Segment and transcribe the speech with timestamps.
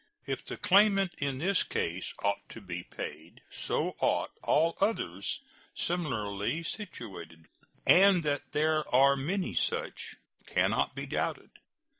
[0.25, 5.41] If the claimant in this case ought to be paid, so ought all others
[5.75, 7.45] similarly situated;
[7.85, 10.15] and that there are many such
[10.47, 11.51] can not be doubted.